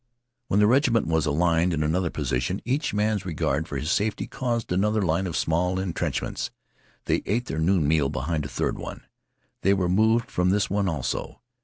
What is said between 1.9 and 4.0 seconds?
position each man's regard for his